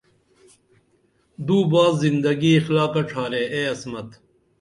[1.45, 4.09] دو باس زندگی اخلاقہ ڇھارے اے عصمت